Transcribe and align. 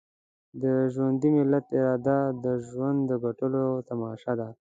د 0.61 0.63
ژوندي 0.93 1.29
ملت 1.37 1.65
اراده 1.79 2.19
د 2.43 2.45
ژوند 2.67 2.99
د 3.09 3.11
ګټلو 3.25 3.65
تماشه 3.87 4.33
ده. 4.39 4.47